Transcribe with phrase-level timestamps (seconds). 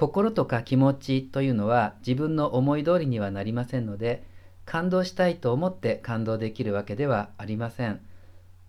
[0.00, 4.24] 心とか気持ちというのは自分の思い通りにはなりませんので
[4.64, 8.00] 感動したいと思って感動できるわけではありません。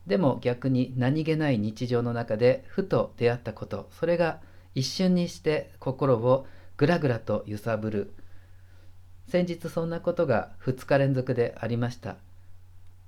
[0.05, 4.41] でも逆に何気ない日常の中でふと出会ったことそれが
[4.75, 8.13] 一瞬にして心をぐらぐらと揺さぶる。
[9.29, 12.17] 先日そんなことが2日連続でありました。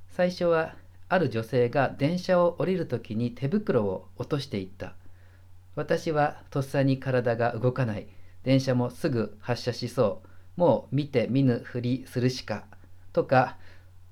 [0.08, 0.76] 最初は
[1.10, 4.94] ある女性が電車を降りる時に手袋を落としていった。
[5.76, 8.08] 私はとっさに体が動かない。
[8.44, 10.28] 電車もすぐ発車しそう。
[10.56, 12.66] もう見て見ぬふりするしか。
[13.12, 13.58] とか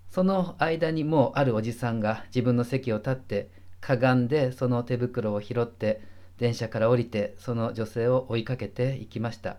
[0.09, 6.01] その間にもうあるおじさんが自分の席を立ってかがんでその手袋を拾って
[6.37, 9.57] 電車から降りてその女性を追いかけていきました。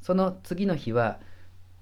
[0.00, 1.20] その次の日は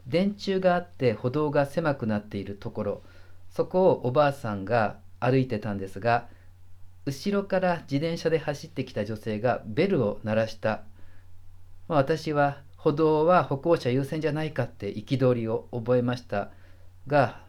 [0.07, 3.02] 電柱があって歩道が狭くなっているところ。
[3.51, 6.29] そこをおばあさんが歩いてたんですが
[7.06, 10.83] 後ろから自転車で走ってきた女性がベルを鳴らした、
[11.88, 16.51] まあ、私は歩道は歩行者優先じゃないかって憤りを覚えました
[17.07, 17.40] が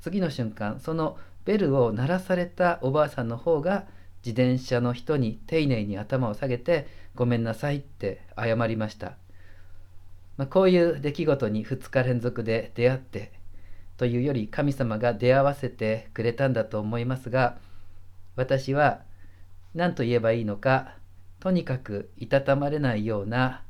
[0.00, 3.84] 次の瞬間そのベルを鳴らされたおばあさんの方が
[4.24, 9.16] 自転車の人に丁寧に頭を下げてごめんなさいって謝りました、
[10.38, 13.32] まあ、こういう出来事に2日連続で出会って
[13.98, 17.58] というより神様が出会わせてくれたんだと思いますが
[18.36, 19.00] 私は
[19.74, 20.94] 何と言えばいいのか
[21.40, 23.62] とにかくいたたまれないような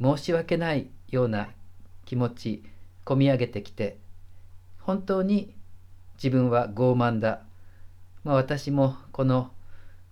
[0.00, 1.48] 申し訳ないような
[2.04, 2.64] 気持ち
[3.04, 3.98] 込み上げてきて
[4.80, 5.54] 本当に
[6.14, 7.42] 自分は傲慢だ、
[8.24, 9.50] まあ、私もこの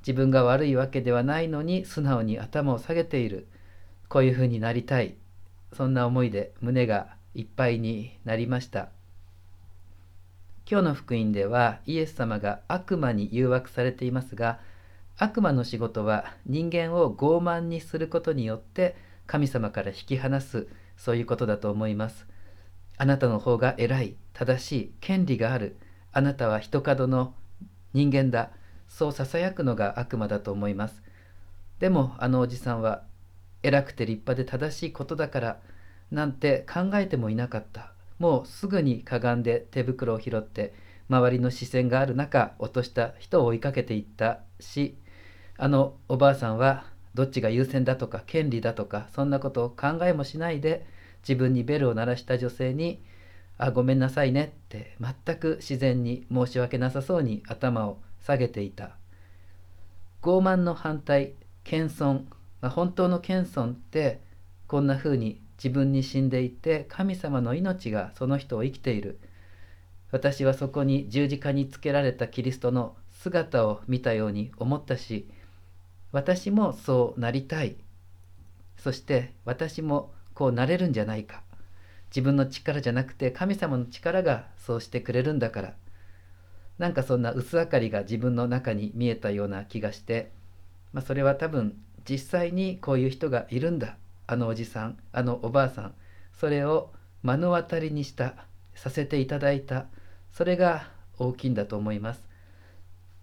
[0.00, 3.46] 自分が悪いわけではないのに素直に頭を下げている
[4.08, 5.14] こういうふうになりたい。
[5.72, 8.88] そんな思いで胸がいっぱいになりました。
[10.70, 14.60] 今日の福音ではイエス様が悪魔に誘惑されていますが
[15.18, 18.94] 悪魔の仕事は人間を傲慢にすることによって
[19.26, 22.28] 神様から引き離すそういうことだと思います。
[22.98, 25.76] あなたの方が偉い正しい権利がある。
[26.12, 27.34] あなたは一角の
[27.92, 28.50] 人間だ。
[28.86, 31.02] そうささやくのが悪魔だと思います。
[31.80, 33.02] でもあのおじさんは
[33.64, 35.60] 偉くて立派で正しいことだから
[36.12, 37.89] なんて考えてもいなかった。
[38.20, 40.72] もうすぐにかがんで手袋を拾って
[41.08, 44.96] 周りの視線がある中落とした人を追いかけていったし
[45.56, 50.86] あのおばあさんはどっちが優先だとか権利だとかそんなことを考えもしないで
[51.22, 53.02] 自分にベルを鳴らした女性に
[53.58, 58.96] 「あごめんなさいね」って全く自然に申し訳なさそうに頭を下げていた。
[60.22, 61.32] 傲慢の反対
[61.64, 62.24] 謙遜、
[62.68, 64.20] 本当の謙遜って
[64.66, 69.18] こんな風に自分に死んでいて神様の命がその人を生きている。
[70.10, 75.30] 私はそこに十字架につけられたキリストの姿を見たように思ったし
[76.10, 77.76] 私もそうなりたい。
[78.78, 81.42] そして私もこうなれるんじゃないか。
[82.08, 85.74] 自分の力じゃなくて神様の力がそうしてくれるんだから。
[86.78, 90.32] なんかそんな薄明かりが自分の中に見えたような気がして、
[90.94, 91.76] まあ、それは多分
[92.08, 93.98] 実際にこういう人がいるんだ。
[94.30, 95.94] あのおじさんあのおばあさん
[96.38, 96.92] それを
[97.24, 98.34] 目の当たりにした
[98.76, 99.86] させていただいた
[100.30, 102.20] それが大きいんだと思います。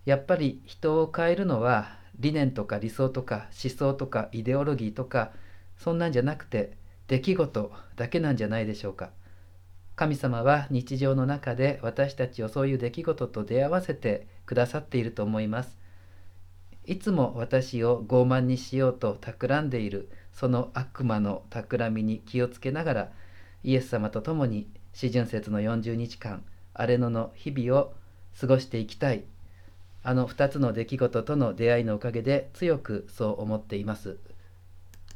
[0.03, 5.31] やっぱり人を変えるのは理念とか理想とか思想とかイデオロギーとか
[5.77, 6.73] そんなんじゃなくて
[7.07, 9.11] 出来事だけなんじゃないでしょうか。
[9.95, 15.77] 神様は日常の中で私たちをそういう出来事と出会わせてくださっていると思います。
[16.87, 23.09] いつも私を傲慢にしようと企んでいるその悪魔の企みに気をつけながら
[23.63, 27.93] イエス様と共に四旬節の40日間荒れ野の日々を
[28.39, 29.25] 過ごしていきたい
[30.01, 34.17] あの2つの出来事との出会いのおかげで強くそう思っています。